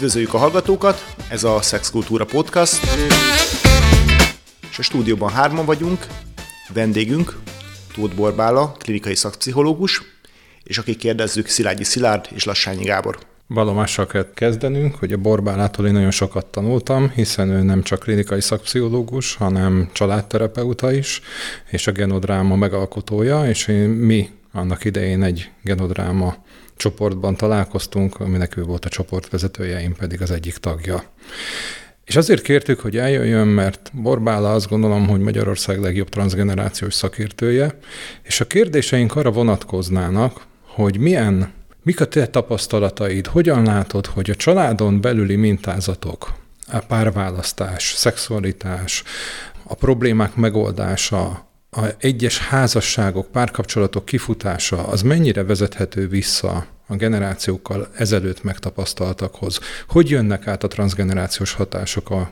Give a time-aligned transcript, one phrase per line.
[0.00, 2.80] Üdvözöljük a hallgatókat, ez a Szexkultúra Podcast,
[4.70, 6.06] és a stúdióban hárman vagyunk,
[6.72, 7.38] vendégünk
[7.94, 10.02] Tóth Borbála, klinikai szakpszichológus,
[10.64, 13.18] és akik kérdezzük Szilágyi Szilárd és Lassányi Gábor.
[13.46, 18.40] Valomással kell kezdenünk, hogy a Borbálától én nagyon sokat tanultam, hiszen ő nem csak klinikai
[18.40, 21.20] szakpszichológus, hanem családterapeuta is,
[21.70, 26.36] és a genodráma megalkotója, és mi annak idején egy genodráma
[26.80, 31.04] csoportban találkoztunk, aminek ő volt a csoportvezetője, én pedig az egyik tagja.
[32.04, 37.78] És azért kértük, hogy eljöjjön, mert Borbála azt gondolom, hogy Magyarország legjobb transgenerációs szakértője,
[38.22, 44.34] és a kérdéseink arra vonatkoznának, hogy milyen, mik a te tapasztalataid, hogyan látod, hogy a
[44.34, 46.32] családon belüli mintázatok,
[46.72, 49.02] a párválasztás, szexualitás,
[49.62, 58.42] a problémák megoldása, a egyes házasságok, párkapcsolatok kifutása, az mennyire vezethető vissza a generációkkal ezelőtt
[58.42, 59.60] megtapasztaltakhoz?
[59.88, 62.30] Hogy jönnek át a transgenerációs hatások a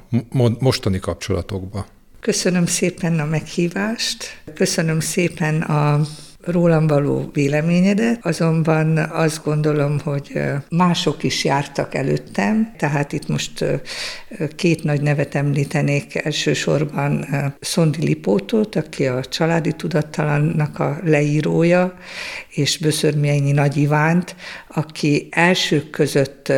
[0.59, 1.87] mostani kapcsolatokba?
[2.21, 6.01] Köszönöm szépen a meghívást, köszönöm szépen a
[6.51, 13.65] rólam való véleményedet, azonban azt gondolom, hogy mások is jártak előttem, tehát itt most
[14.57, 17.27] két nagy nevet említenék, elsősorban
[17.61, 21.95] Szondi Lipótot, aki a családi tudattalannak a leírója,
[22.51, 24.37] és Böszörményi Nagy Ivánt,
[24.79, 26.53] aki elsők között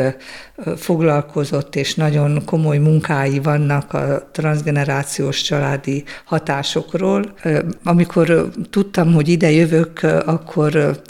[0.76, 7.34] foglalkozott, és nagyon komoly munkái vannak a transgenerációs családi hatásokról.
[7.84, 11.00] Amikor tudtam, hogy ide jövök, akkor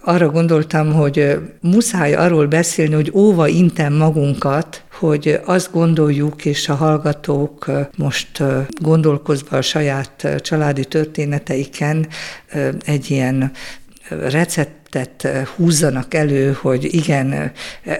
[0.00, 6.74] arra gondoltam, hogy muszáj arról beszélni, hogy óva intem magunkat, hogy azt gondoljuk, és a
[6.74, 8.42] hallgatók most
[8.80, 12.06] gondolkozva a saját családi történeteiken
[12.84, 13.50] egy ilyen
[14.08, 17.50] receptet eh, húzzanak elő, hogy igen, eh,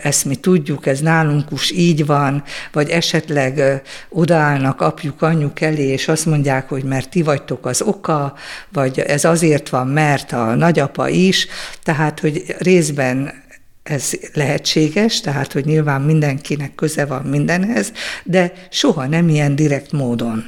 [0.03, 5.87] ezt mi tudjuk, ez nálunk is így van, vagy esetleg eh, odaállnak apjuk, anyjuk elé,
[5.87, 8.35] és azt mondják, hogy mert ti vagytok az oka,
[8.73, 11.47] vagy ez azért van, mert a nagyapa is,
[11.83, 13.45] tehát, hogy részben
[13.89, 17.93] ez lehetséges, tehát hogy nyilván mindenkinek köze van mindenhez,
[18.25, 20.45] de soha nem ilyen direkt módon.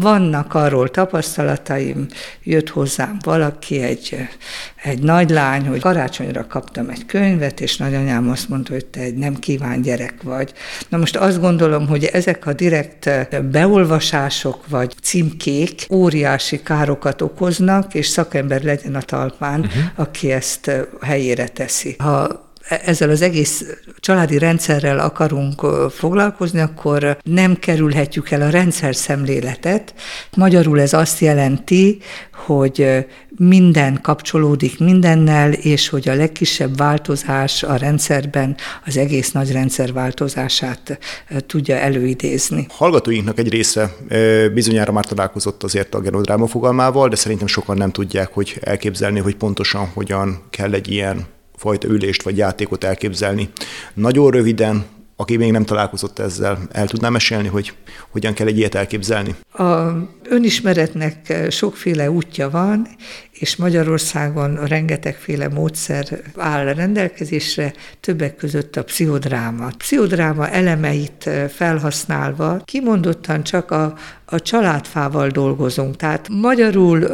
[0.00, 2.06] Vannak arról tapasztalataim,
[2.42, 4.16] jött hozzám valaki, egy,
[4.82, 9.34] egy nagylány, hogy karácsonyra kaptam egy könyvet, és nagyanyám azt mondta, hogy te egy nem
[9.34, 10.52] kíván gyerek vagy.
[10.88, 13.10] Na most azt gondolom, hogy ezek a direkt
[13.50, 19.82] beolvasások vagy címkék óriási károkat okoznak, és szakember legyen a talpán, uh-huh.
[19.94, 20.70] aki ezt
[21.00, 21.94] helyére teszi.
[21.98, 22.48] Ha
[22.84, 23.64] ezzel az egész
[23.98, 25.60] családi rendszerrel akarunk
[25.90, 29.94] foglalkozni, akkor nem kerülhetjük el a rendszer szemléletet.
[30.36, 31.98] Magyarul ez azt jelenti,
[32.46, 38.56] hogy minden kapcsolódik mindennel, és hogy a legkisebb változás a rendszerben
[38.86, 40.98] az egész nagy rendszer változását
[41.46, 42.66] tudja előidézni.
[42.70, 43.96] Hallgatóinknak egy része
[44.54, 49.36] bizonyára már találkozott azért a genodráma fogalmával, de szerintem sokan nem tudják, hogy elképzelni, hogy
[49.36, 51.26] pontosan hogyan kell egy ilyen
[51.60, 53.48] fajta ülést vagy játékot elképzelni.
[53.94, 54.84] Nagyon röviden,
[55.16, 57.72] aki még nem találkozott ezzel, el tudná mesélni, hogy
[58.10, 59.34] hogyan kell egy ilyet elképzelni?
[59.52, 59.62] A
[60.28, 62.88] önismeretnek sokféle útja van,
[63.32, 69.66] és Magyarországon rengetegféle módszer áll rendelkezésre, többek között a pszichodráma.
[69.66, 73.94] A pszichodráma elemeit felhasználva kimondottan csak a,
[74.24, 75.96] a családfával dolgozunk.
[75.96, 77.06] Tehát magyarul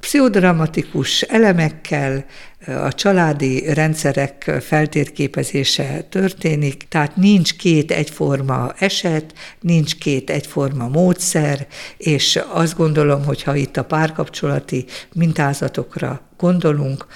[0.00, 2.24] pszichodramatikus elemekkel
[2.66, 11.66] a családi rendszerek feltérképezése történik, tehát nincs két egyforma eset, nincs két egyforma módszer,
[11.96, 17.06] és azt gondolom, hogy ha itt a párkapcsolati mintázatokra gondolunk,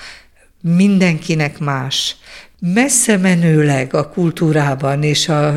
[0.60, 2.16] mindenkinek más,
[2.60, 5.55] messze menőleg a kultúrában és a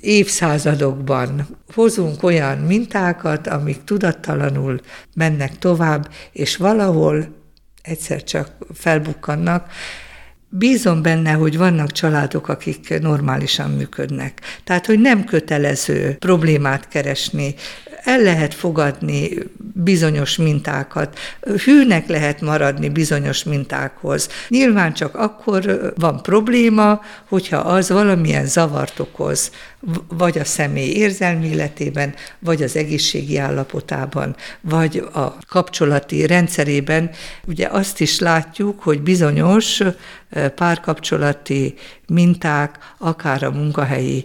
[0.00, 4.80] évszázadokban hozunk olyan mintákat, amik tudattalanul
[5.14, 7.39] mennek tovább, és valahol
[7.90, 9.70] egyszer csak felbukkannak.
[10.48, 14.40] Bízom benne, hogy vannak családok, akik normálisan működnek.
[14.64, 17.54] Tehát, hogy nem kötelező problémát keresni,
[18.04, 19.28] el lehet fogadni
[19.74, 21.18] bizonyos mintákat,
[21.64, 24.28] hűnek lehet maradni bizonyos mintákhoz.
[24.48, 29.50] Nyilván csak akkor van probléma, hogyha az valamilyen zavart okoz,
[30.08, 37.10] vagy a személy érzelmi életében, vagy az egészségi állapotában, vagy a kapcsolati rendszerében.
[37.46, 39.80] Ugye azt is látjuk, hogy bizonyos
[40.54, 41.74] párkapcsolati
[42.06, 44.24] minták akár a munkahelyi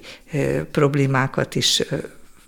[0.72, 1.84] problémákat is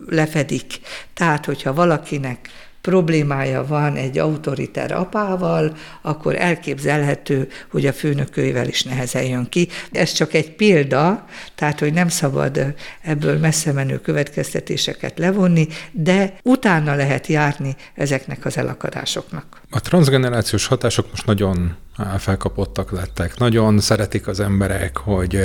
[0.06, 0.80] lefedik.
[1.14, 2.50] Tehát, hogyha valakinek
[2.82, 9.68] problémája van egy autoriter apával, akkor elképzelhető, hogy a főnökőivel is nehezen jön ki.
[9.92, 16.96] Ez csak egy példa, tehát hogy nem szabad ebből messze menő következtetéseket levonni, de utána
[16.96, 19.62] lehet járni ezeknek az elakadásoknak.
[19.70, 21.76] A transgenerációs hatások most nagyon
[22.18, 23.38] felkapottak lettek.
[23.38, 25.40] Nagyon szeretik az emberek, hogy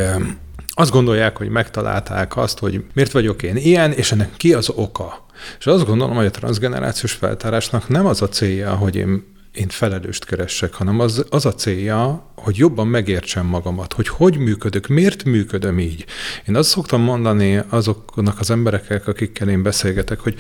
[0.75, 5.27] azt gondolják, hogy megtalálták azt, hogy miért vagyok én ilyen, és ennek ki az oka.
[5.59, 10.25] És azt gondolom, hogy a transgenerációs feltárásnak nem az a célja, hogy én én felelőst
[10.25, 15.79] keressek, hanem az, az a célja, hogy jobban megértsem magamat, hogy hogy működök, miért működöm
[15.79, 16.05] így.
[16.49, 20.35] Én azt szoktam mondani azoknak az emberekkel, akikkel én beszélgetek, hogy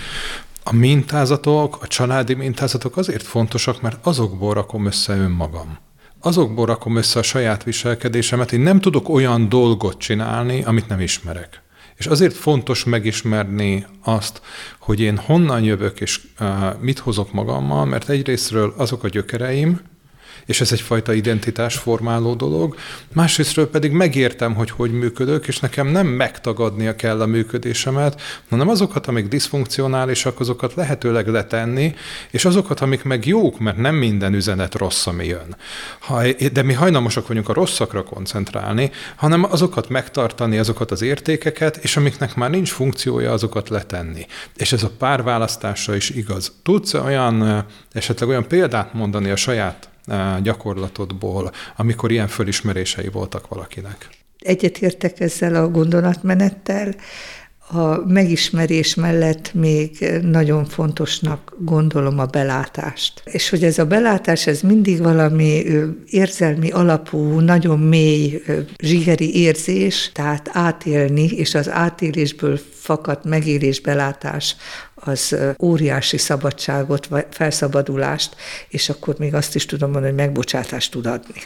[0.64, 5.78] a mintázatok, a családi mintázatok azért fontosak, mert azokból rakom össze önmagam
[6.22, 11.62] azokból rakom össze a saját viselkedésemet, én nem tudok olyan dolgot csinálni, amit nem ismerek.
[11.94, 14.40] És azért fontos megismerni azt,
[14.78, 16.48] hogy én honnan jövök és uh,
[16.80, 19.80] mit hozok magammal, mert egyrésztről azok a gyökereim,
[20.46, 22.76] és ez egyfajta identitásformáló dolog.
[23.12, 28.20] Másrésztről pedig megértem, hogy hogy működök, és nekem nem megtagadnia kell a működésemet,
[28.50, 31.94] hanem azokat, amik diszfunkcionálisak, azokat lehetőleg letenni,
[32.30, 35.56] és azokat, amik meg jók, mert nem minden üzenet rossz, ami jön.
[35.98, 41.96] Ha, de mi hajlamosak vagyunk a rosszakra koncentrálni, hanem azokat megtartani, azokat az értékeket, és
[41.96, 44.26] amiknek már nincs funkciója, azokat letenni.
[44.56, 46.52] És ez a párválasztásra is igaz.
[46.62, 49.91] Tudsz olyan, esetleg olyan példát mondani a saját
[50.42, 54.08] gyakorlatodból, amikor ilyen fölismerései voltak valakinek?
[54.38, 56.94] Egyetértek ezzel a gondolatmenettel.
[57.74, 63.22] A megismerés mellett még nagyon fontosnak gondolom a belátást.
[63.24, 65.64] És hogy ez a belátás, ez mindig valami
[66.06, 68.42] érzelmi alapú, nagyon mély,
[68.82, 74.56] zsigeri érzés, tehát átélni, és az átélésből fakadt megélés, belátás
[74.94, 78.36] az óriási szabadságot, vagy felszabadulást,
[78.68, 81.42] és akkor még azt is tudom mondani, hogy megbocsátást tud adni.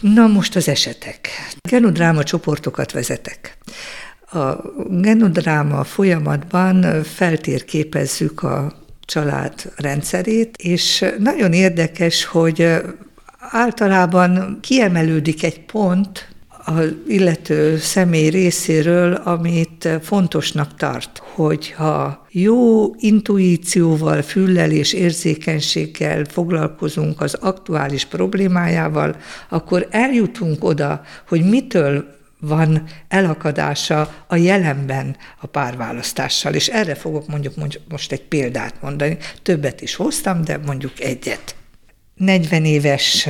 [0.00, 1.28] Na most az esetek.
[1.68, 3.58] Genodráma csoportokat vezetek.
[4.32, 4.56] A
[4.88, 12.66] genodráma folyamatban feltérképezzük a család rendszerét, és nagyon érdekes, hogy
[13.38, 16.28] általában kiemelődik egy pont,
[16.64, 27.34] az illető személy részéről, amit fontosnak tart, hogyha jó intuícióval, füllel és érzékenységgel foglalkozunk az
[27.34, 29.16] aktuális problémájával,
[29.48, 37.54] akkor eljutunk oda, hogy mitől van elakadása a jelenben a párválasztással, és erre fogok mondjuk
[37.88, 39.16] most egy példát mondani.
[39.42, 41.54] Többet is hoztam, de mondjuk egyet.
[42.14, 43.28] 40 éves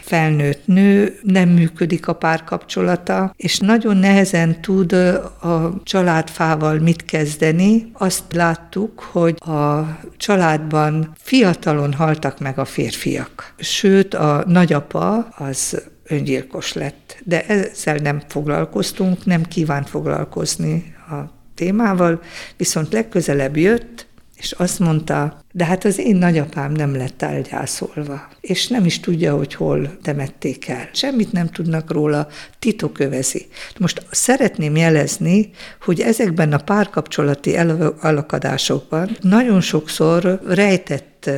[0.00, 7.90] felnőtt nő, nem működik a párkapcsolata, és nagyon nehezen tud a családfával mit kezdeni.
[7.92, 13.54] Azt láttuk, hogy a családban fiatalon haltak meg a férfiak.
[13.58, 17.18] Sőt, a nagyapa az öngyilkos lett.
[17.24, 21.14] De ezzel nem foglalkoztunk, nem kívánt foglalkozni a
[21.54, 22.22] témával,
[22.56, 24.06] viszont legközelebb jött,
[24.36, 29.36] és azt mondta, de hát az én nagyapám nem lett elgyászolva, és nem is tudja,
[29.36, 30.88] hogy hol temették el.
[30.92, 32.28] Semmit nem tudnak róla,
[32.58, 33.46] titok övezi.
[33.78, 35.50] Most szeretném jelezni,
[35.80, 37.56] hogy ezekben a párkapcsolati
[38.00, 41.30] elakadásokban nagyon sokszor rejtett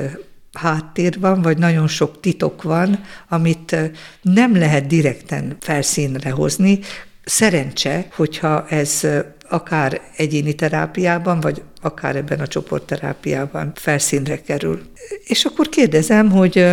[0.59, 3.77] háttér van, vagy nagyon sok titok van, amit
[4.23, 6.79] nem lehet direkten felszínre hozni.
[7.25, 9.07] Szerencse, hogyha ez
[9.49, 14.83] akár egyéni terápiában, vagy akár ebben a csoportterápiában felszínre kerül.
[15.25, 16.67] És akkor kérdezem, hogy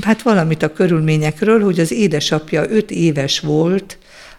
[0.00, 3.98] hát valamit a körülményekről, hogy az édesapja öt éves volt,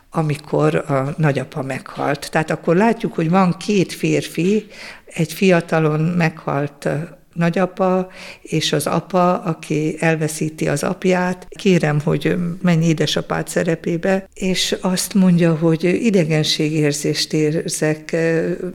[0.09, 2.29] amikor a nagyapa meghalt.
[2.31, 4.67] Tehát akkor látjuk, hogy van két férfi,
[5.05, 6.89] egy fiatalon meghalt
[7.33, 8.11] nagyapa
[8.41, 15.55] és az apa, aki elveszíti az apját, kérem, hogy menj édesapád szerepébe, és azt mondja,
[15.55, 18.11] hogy idegenségérzést érzek,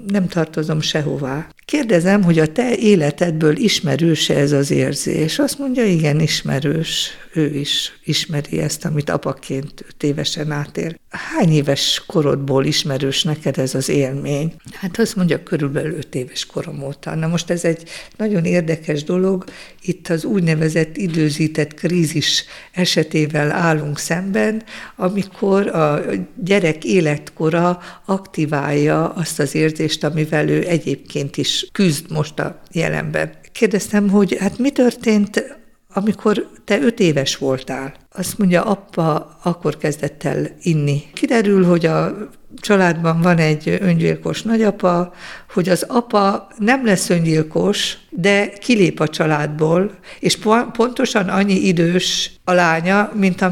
[0.06, 1.48] nem tartozom sehová.
[1.64, 5.38] Kérdezem, hogy a te életedből ismerőse ez az érzés?
[5.38, 7.10] Azt mondja, igen, ismerős.
[7.38, 10.94] Ő is ismeri ezt, amit apaként tévesen átél.
[11.10, 14.54] Hány éves korodból ismerős neked ez az élmény?
[14.72, 17.14] Hát azt mondja, körülbelül öt éves korom óta.
[17.14, 19.44] Na most ez egy nagyon érdekes dolog.
[19.82, 24.62] Itt az úgynevezett időzített krízis esetével állunk szemben,
[24.96, 26.00] amikor a
[26.36, 33.30] gyerek életkora aktiválja azt az érzést, amivel ő egyébként is küzd most a jelenben.
[33.52, 35.58] Kérdeztem, hogy hát mi történt
[35.94, 41.02] amikor te öt éves voltál, azt mondja, apa akkor kezdett el inni.
[41.12, 45.12] Kiderül, hogy a családban van egy öngyilkos nagyapa,
[45.52, 49.90] hogy az apa nem lesz öngyilkos, de kilép a családból,
[50.20, 50.38] és
[50.72, 53.42] pontosan annyi idős a lánya, mint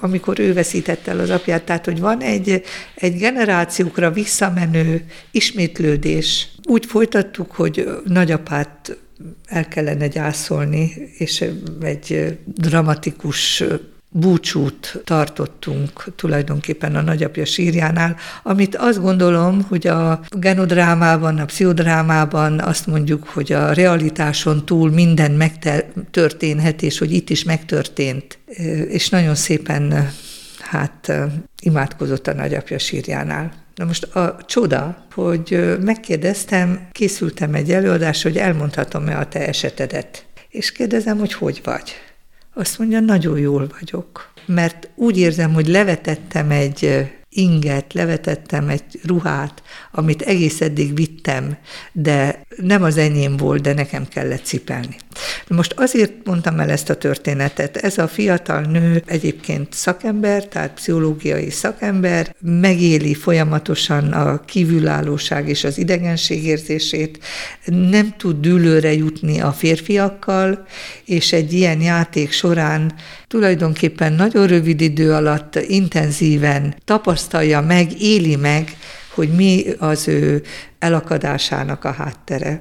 [0.00, 1.62] amikor ő veszített el az apját.
[1.62, 2.62] Tehát, hogy van egy,
[2.94, 6.48] egy generációkra visszamenő ismétlődés.
[6.68, 8.96] Úgy folytattuk, hogy nagyapát
[9.46, 11.44] el kellene gyászolni, és
[11.80, 13.64] egy dramatikus
[14.12, 22.86] búcsút tartottunk tulajdonképpen a nagyapja sírjánál, amit azt gondolom, hogy a genodrámában, a pszichodrámában azt
[22.86, 28.38] mondjuk, hogy a realitáson túl minden megtörténhet, és hogy itt is megtörtént.
[28.88, 30.10] És nagyon szépen
[30.70, 31.12] hát
[31.62, 33.52] imádkozott a nagyapja sírjánál.
[33.74, 40.24] Na most a csoda, hogy megkérdeztem, készültem egy előadásra, hogy elmondhatom-e a te esetedet.
[40.48, 41.92] És kérdezem, hogy hogy vagy.
[42.54, 49.62] Azt mondja, nagyon jól vagyok, mert úgy érzem, hogy levetettem egy inget, levetettem egy ruhát,
[49.92, 51.56] amit egész eddig vittem,
[51.92, 54.96] de nem az enyém volt, de nekem kellett cipelni.
[55.48, 57.76] Most azért mondtam el ezt a történetet.
[57.76, 65.78] Ez a fiatal nő egyébként szakember, tehát pszichológiai szakember, megéli folyamatosan a kívülállóság és az
[65.78, 67.18] idegenségérzését,
[67.64, 70.66] nem tud dűlőre jutni a férfiakkal,
[71.04, 72.92] és egy ilyen játék során
[73.28, 76.74] tulajdonképpen nagyon rövid idő alatt intenzíven
[77.20, 78.76] tapasztalja meg, éli meg,
[79.14, 80.42] hogy mi az ő
[80.78, 82.60] elakadásának a háttere.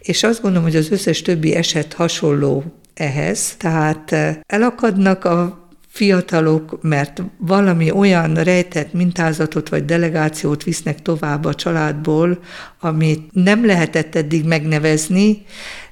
[0.00, 6.82] És azt gondolom, hogy az összes többi eset hasonló ehhez, tehát eh, elakadnak a fiatalok,
[6.82, 12.38] mert valami olyan rejtett mintázatot vagy delegációt visznek tovább a családból,
[12.80, 15.44] amit nem lehetett eddig megnevezni,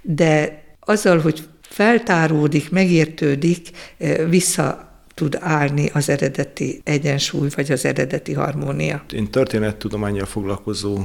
[0.03, 8.33] de azzal, hogy feltáródik, megértődik, eh, vissza tud állni az eredeti egyensúly, vagy az eredeti
[8.33, 9.05] harmónia.
[9.13, 10.99] Én történettudományjal foglalkozó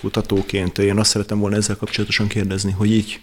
[0.00, 3.20] kutatóként én azt szeretem volna ezzel kapcsolatosan kérdezni, hogy így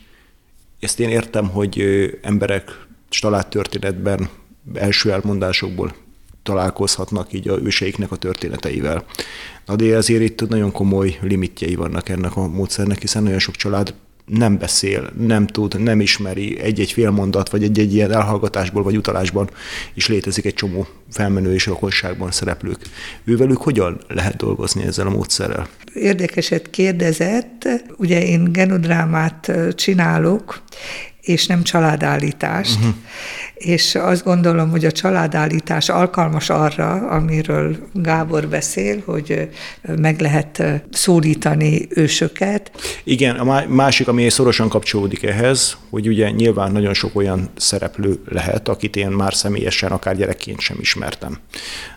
[0.80, 1.84] ezt én értem, hogy
[2.22, 4.30] emberek családtörténetben
[4.74, 5.94] első elmondásokból
[6.44, 9.06] találkozhatnak így a őseiknek a történeteivel.
[9.66, 13.94] Na de azért itt nagyon komoly limitjei vannak ennek a módszernek, hiszen nagyon sok család
[14.30, 19.50] nem beszél, nem tud, nem ismeri egy-egy félmondat, vagy egy-egy ilyen elhallgatásból vagy utalásban
[19.94, 22.80] is létezik egy csomó felmenő és lakosságban szereplők.
[23.24, 25.68] Ővelük hogyan lehet dolgozni ezzel a módszerrel?
[25.94, 27.68] Érdekeset kérdezett.
[27.98, 30.62] Ugye én genodrámát csinálok,
[31.30, 32.80] és nem családállítást.
[32.80, 32.96] Uh-huh
[33.60, 39.50] és azt gondolom, hogy a családállítás alkalmas arra, amiről Gábor beszél, hogy
[39.98, 42.72] meg lehet szólítani ősöket.
[43.04, 48.68] Igen, a másik, ami szorosan kapcsolódik ehhez, hogy ugye nyilván nagyon sok olyan szereplő lehet,
[48.68, 51.38] akit én már személyesen, akár gyerekként sem ismertem.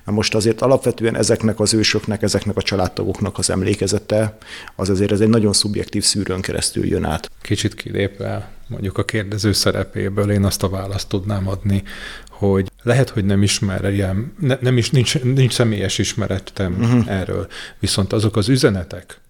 [0.05, 4.37] Na most azért alapvetően ezeknek az ősöknek, ezeknek a családtagoknak az emlékezete,
[4.77, 7.31] az azért ez egy nagyon szubjektív szűrőn keresztül jön át.
[7.43, 11.83] Kicsit kilépve mondjuk a kérdező szerepéből én azt a választ tudnám adni,
[12.31, 17.11] hogy lehet, hogy nem ismer ilyen, ne, nem is, nincs, nincs személyes ismeretem uh-huh.
[17.11, 17.47] erről,
[17.79, 19.21] viszont azok az üzenetek,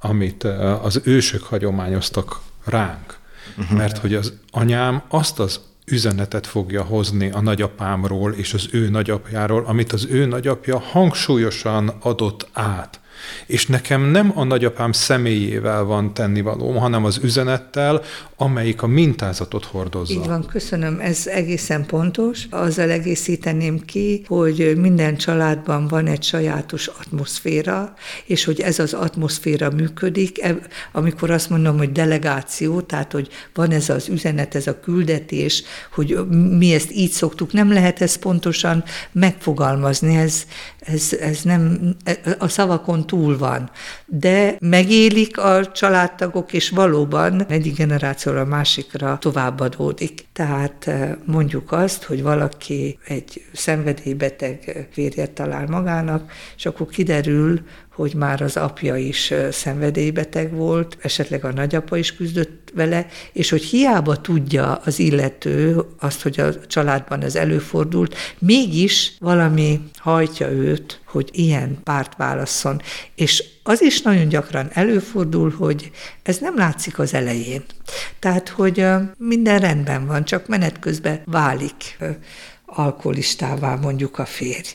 [0.00, 0.44] amit
[0.82, 3.18] az ősök hagyományoztak ránk,
[3.58, 3.78] uh-huh.
[3.78, 9.64] mert hogy az anyám azt az üzenetet fogja hozni a nagyapámról és az ő nagyapjáról,
[9.64, 12.98] amit az ő nagyapja hangsúlyosan adott át
[13.46, 18.02] és nekem nem a nagyapám személyével van tennivalóm, hanem az üzenettel,
[18.36, 20.12] amelyik a mintázatot hordozza.
[20.12, 22.46] Így van, köszönöm, ez egészen pontos.
[22.50, 29.70] Azzal egészíteném ki, hogy minden családban van egy sajátos atmoszféra, és hogy ez az atmoszféra
[29.70, 30.44] működik,
[30.92, 35.62] amikor azt mondom, hogy delegáció, tehát hogy van ez az üzenet, ez a küldetés,
[35.92, 36.18] hogy
[36.58, 40.44] mi ezt így szoktuk, nem lehet ezt pontosan megfogalmazni, ez,
[40.78, 41.94] ez, ez nem,
[42.38, 43.70] a szavakon túl van.
[44.06, 47.78] De megélik a családtagok, és valóban egyik
[48.24, 50.26] generációra a másikra továbbadódik.
[50.32, 57.60] Tehát eh, mondjuk azt, hogy valaki egy szenvedélybeteg férjet talál magának, és akkor kiderül,
[57.94, 63.62] hogy már az apja is szenvedélybeteg volt, esetleg a nagyapa is küzdött vele, és hogy
[63.62, 71.28] hiába tudja az illető azt, hogy a családban ez előfordult, mégis valami hajtja őt, hogy
[71.32, 72.80] ilyen párt válasszon.
[73.14, 75.90] És az is nagyon gyakran előfordul, hogy
[76.22, 77.62] ez nem látszik az elején.
[78.18, 78.86] Tehát, hogy
[79.18, 81.98] minden rendben van, csak menet közben válik
[82.74, 84.68] alkoholistává mondjuk a férj.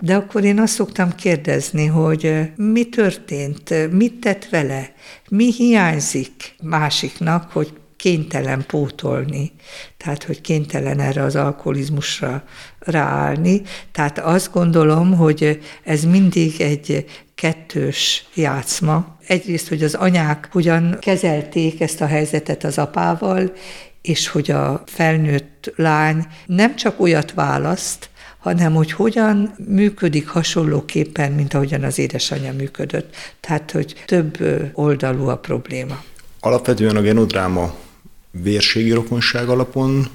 [0.00, 4.92] De akkor én azt szoktam kérdezni, hogy mi történt, mit tett vele,
[5.28, 9.52] mi hiányzik másiknak, hogy kénytelen pótolni,
[9.96, 12.44] tehát hogy kénytelen erre az alkoholizmusra
[12.78, 13.62] ráállni.
[13.92, 17.04] Tehát azt gondolom, hogy ez mindig egy
[17.34, 19.16] kettős játszma.
[19.26, 23.52] Egyrészt, hogy az anyák hogyan kezelték ezt a helyzetet az apával,
[24.02, 31.54] és hogy a felnőtt lány nem csak olyat választ, hanem hogy hogyan működik hasonlóképpen, mint
[31.54, 33.14] ahogyan az édesanyja működött.
[33.40, 34.38] Tehát, hogy több
[34.72, 36.04] oldalú a probléma.
[36.40, 37.74] Alapvetően a genodráma
[38.30, 40.06] vérségi rokonság alapon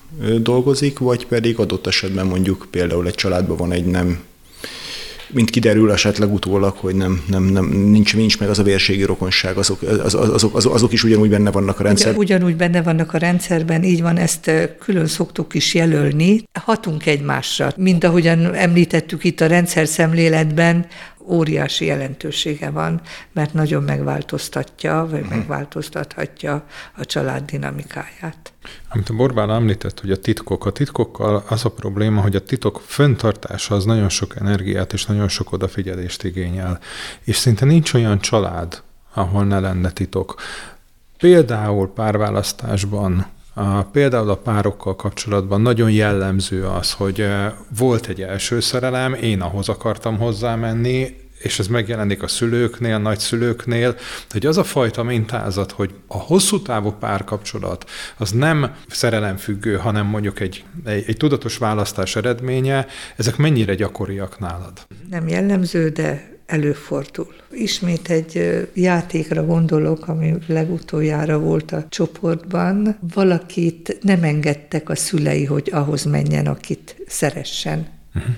[0.42, 4.24] dolgozik, vagy pedig adott esetben mondjuk például egy családban van egy nem
[5.32, 9.58] mint kiderül esetleg utólag, hogy nem, nem, nem, nincs, nincs meg az a vérségi rokonság,
[9.58, 12.20] azok, az, azok, azok, azok is ugyanúgy benne vannak a rendszerben.
[12.20, 16.44] Ugyan, ugyanúgy benne vannak a rendszerben, így van, ezt külön szoktuk is jelölni.
[16.64, 20.86] Hatunk egymásra, mint ahogyan említettük itt a rendszer szemléletben,
[21.28, 25.38] óriási jelentősége van, mert nagyon megváltoztatja, vagy uh-huh.
[25.38, 26.66] megváltoztathatja
[26.98, 28.54] a család dinamikáját.
[28.90, 32.82] Amit a Borbán említett, hogy a titkok, a titkokkal az a probléma, hogy a titok
[32.86, 36.80] föntartása az nagyon sok energiát és nagyon sok odafigyelést igényel.
[37.24, 38.82] És szinte nincs olyan család,
[39.14, 40.36] ahol ne lenne titok.
[41.18, 43.36] Például párválasztásban
[43.92, 49.70] például a párokkal kapcsolatban nagyon jellemző az, hogy eh, volt egy első szerelem, én ahhoz
[49.70, 53.96] akartam hozzámenni, és ez megjelenik a szülőknél, a nagyszülőknél,
[54.30, 60.40] hogy az a fajta mintázat, hogy a hosszú távú párkapcsolat az nem szerelemfüggő, hanem mondjuk
[60.40, 64.88] egy, egy, egy tudatos választás eredménye, ezek mennyire gyakoriak nálad?
[65.10, 67.34] Nem jellemző, de előfordul.
[67.52, 72.98] Ismét egy játékra gondolok, ami legutoljára volt a csoportban.
[73.14, 77.88] Valakit nem engedtek a szülei, hogy ahhoz menjen, akit szeressen.
[78.16, 78.36] Uh-huh.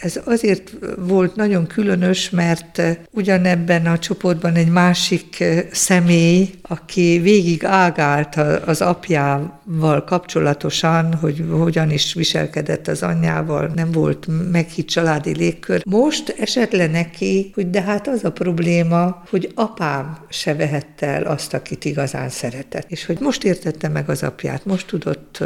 [0.00, 8.36] Ez azért volt nagyon különös, mert ugyanebben a csoportban egy másik személy, aki végig ágált
[8.66, 15.82] az apjával kapcsolatosan, hogy hogyan is viselkedett az anyjával, nem volt meghitt családi légkör.
[15.86, 21.22] Most esett le neki, hogy de hát az a probléma, hogy apám se vehette el
[21.22, 22.90] azt, akit igazán szeretett.
[22.90, 25.38] És hogy most értette meg az apját, most tudott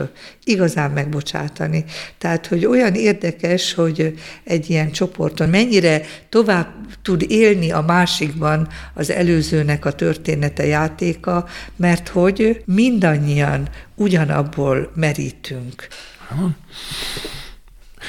[0.44, 1.84] igazán megbocsátani.
[2.18, 5.48] Tehát, hogy olyan érdekes, hogy egy ilyen csoporton.
[5.48, 14.90] Mennyire tovább tud élni a másikban az előzőnek a története, játéka, mert hogy mindannyian ugyanabból
[14.94, 15.88] merítünk.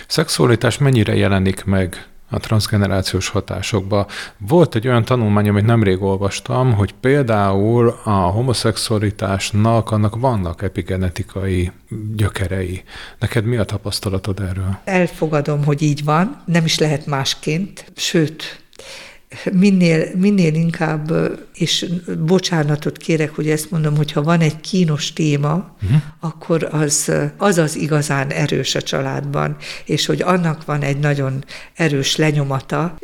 [0.08, 4.08] Szexualitás mennyire jelenik meg a transgenerációs hatásokba.
[4.38, 11.72] Volt egy olyan tanulmány, amit nemrég olvastam, hogy például a homoszexualitásnak annak vannak epigenetikai
[12.16, 12.84] gyökerei.
[13.20, 14.78] Neked mi a tapasztalatod erről?
[14.84, 18.64] Elfogadom, hogy így van, nem is lehet másként, sőt,
[19.52, 21.12] minél, minél inkább,
[21.54, 21.86] és
[22.26, 26.02] bocsánatot kérek, hogy ezt mondom, hogyha van egy kínos téma, uh-huh.
[26.20, 31.44] akkor az, az az igazán erős a családban, és hogy annak van egy nagyon
[31.74, 32.98] erős lenyomata,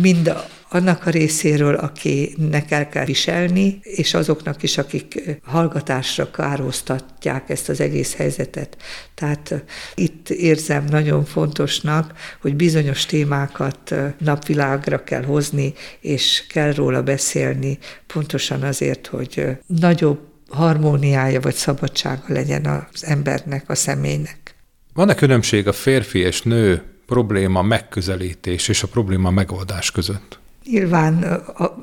[0.00, 0.32] mind
[0.68, 7.80] annak a részéről, akinek el kell viselni, és azoknak is, akik hallgatásra károztatják ezt az
[7.80, 8.76] egész helyzetet.
[9.14, 17.78] Tehát itt érzem nagyon fontosnak, hogy bizonyos témákat napvilágra kell hozni, és kell róla beszélni,
[18.06, 24.54] pontosan azért, hogy nagyobb harmóniája vagy szabadsága legyen az embernek, a személynek.
[24.94, 30.38] Van-e különbség a férfi és nő probléma megközelítés és a probléma megoldás között?
[30.70, 31.22] Nyilván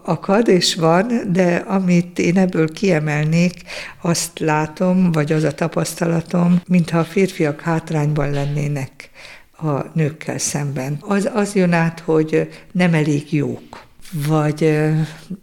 [0.04, 3.62] akad és van, de amit én ebből kiemelnék,
[4.02, 9.10] azt látom, vagy az a tapasztalatom, mintha a férfiak hátrányban lennének
[9.58, 10.98] a nőkkel szemben.
[11.00, 13.84] Az, az jön át, hogy nem elég jók,
[14.28, 14.80] vagy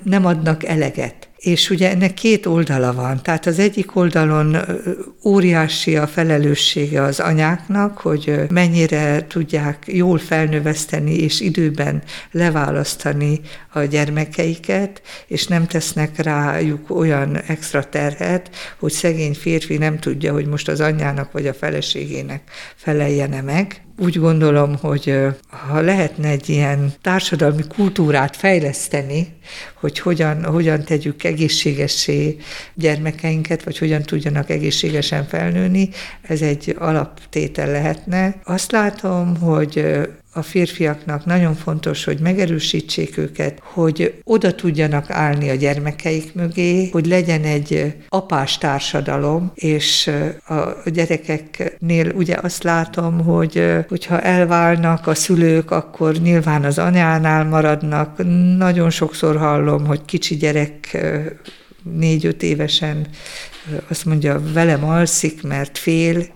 [0.03, 3.23] nem adnak eleget és ugye ennek két oldala van.
[3.23, 4.57] Tehát az egyik oldalon
[5.25, 13.41] óriási a felelőssége az anyáknak, hogy mennyire tudják jól felnöveszteni és időben leválasztani
[13.73, 20.47] a gyermekeiket, és nem tesznek rájuk olyan extra terhet, hogy szegény férfi nem tudja, hogy
[20.47, 22.43] most az anyjának vagy a feleségének
[22.77, 25.15] feleljene meg úgy gondolom, hogy
[25.69, 29.27] ha lehetne egy ilyen társadalmi kultúrát fejleszteni,
[29.75, 32.37] hogy hogyan, hogyan tegyük egészségessé
[32.75, 35.89] gyermekeinket, vagy hogyan tudjanak egészségesen felnőni,
[36.23, 38.35] ez egy alaptétel lehetne.
[38.45, 40.01] Azt látom, hogy
[40.33, 47.07] a férfiaknak nagyon fontos, hogy megerősítsék őket, hogy oda tudjanak állni a gyermekeik mögé, hogy
[47.07, 50.11] legyen egy apás társadalom, és
[50.49, 58.23] a gyerekeknél ugye azt látom, hogy hogyha elválnak a szülők, akkor nyilván az anyánál maradnak.
[58.57, 60.99] Nagyon sokszor hallom, hogy kicsi gyerek
[61.83, 63.07] négy-öt évesen
[63.89, 66.27] azt mondja, velem alszik, mert fél,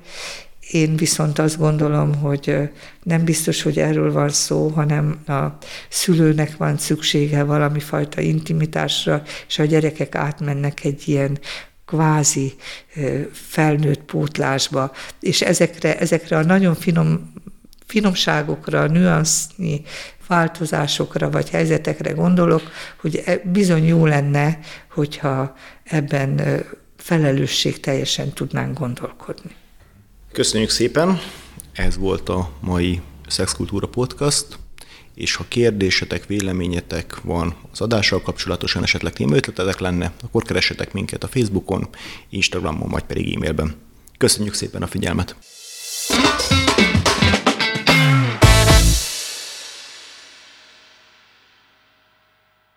[0.71, 2.71] én viszont azt gondolom, hogy
[3.03, 5.45] nem biztos, hogy erről van szó, hanem a
[5.89, 11.39] szülőnek van szüksége valami fajta intimitásra, és a gyerekek átmennek egy ilyen
[11.85, 12.55] kvázi
[13.33, 17.35] felnőtt pótlásba, és ezekre, ezekre a nagyon finom
[17.87, 19.83] finomságokra, nüansznyi
[20.27, 22.63] változásokra vagy helyzetekre gondolok,
[23.01, 24.59] hogy e, bizony jó lenne,
[24.91, 26.41] hogyha ebben
[26.97, 29.55] felelősség teljesen tudnánk gondolkodni.
[30.37, 31.21] Köszönjük szépen!
[31.73, 34.47] Ez volt a mai Szexkultúra Podcast,
[35.15, 41.29] és ha kérdésetek, véleményetek van az adással kapcsolatosan, esetleg témaötletetek lenne, akkor keressetek minket a
[41.29, 41.89] Facebookon,
[42.29, 43.75] Instagramon, vagy pedig e-mailben.
[44.19, 45.37] Köszönjük szépen a figyelmet!